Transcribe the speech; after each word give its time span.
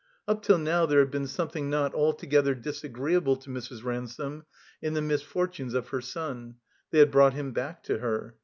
Up 0.27 0.41
till 0.41 0.57
now 0.57 0.87
there 0.87 0.97
had 0.97 1.11
been 1.11 1.27
something 1.27 1.69
not 1.69 1.93
alto 1.93 2.25
gether 2.25 2.55
disagreeable 2.55 3.35
to 3.35 3.51
Mrs. 3.51 3.83
Ransome 3.83 4.45
in 4.81 4.95
the 4.95 4.99
mis 5.03 5.21
fortimes 5.21 5.75
of 5.75 5.89
her 5.89 6.01
son. 6.01 6.55
They 6.89 6.97
had 6.97 7.11
brought 7.11 7.33
him 7.35 7.51
back 7.51 7.83
to 7.83 7.99
her. 7.99 8.33